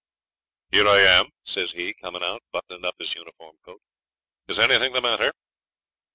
[0.71, 3.83] 'Here I am,' says he, coming out, buttoning up his uniform coat.
[4.47, 5.31] 'Is anything the matter?'